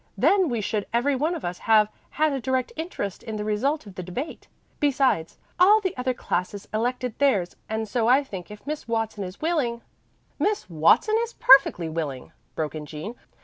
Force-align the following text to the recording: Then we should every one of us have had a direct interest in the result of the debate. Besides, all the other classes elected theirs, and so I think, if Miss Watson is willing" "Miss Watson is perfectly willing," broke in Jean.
Then 0.17 0.49
we 0.49 0.61
should 0.61 0.87
every 0.91 1.15
one 1.15 1.35
of 1.35 1.45
us 1.45 1.59
have 1.59 1.87
had 2.09 2.33
a 2.33 2.41
direct 2.41 2.71
interest 2.75 3.21
in 3.21 3.35
the 3.35 3.45
result 3.45 3.85
of 3.85 3.93
the 3.93 4.01
debate. 4.01 4.47
Besides, 4.79 5.37
all 5.59 5.79
the 5.79 5.95
other 5.95 6.15
classes 6.15 6.67
elected 6.73 7.13
theirs, 7.19 7.55
and 7.69 7.87
so 7.87 8.07
I 8.07 8.23
think, 8.23 8.49
if 8.49 8.65
Miss 8.65 8.87
Watson 8.87 9.23
is 9.23 9.41
willing" 9.41 9.83
"Miss 10.39 10.67
Watson 10.67 11.17
is 11.21 11.33
perfectly 11.33 11.87
willing," 11.87 12.31
broke 12.55 12.73
in 12.73 12.87
Jean. 12.87 13.13